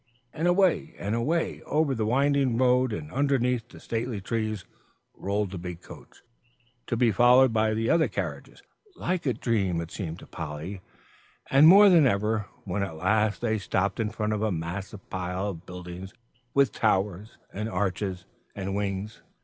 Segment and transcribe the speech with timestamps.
[0.33, 4.65] And away and away over the winding road and underneath the stately trees,
[5.13, 6.23] rolled the big coach,
[6.87, 8.63] to be followed by the other carriages,
[8.95, 10.81] like a dream it seemed to Polly,
[11.51, 15.49] and more than ever, when at last they stopped in front of a massive pile
[15.49, 16.15] of buildings
[16.55, 18.25] with towers and arches
[18.55, 19.21] and wings.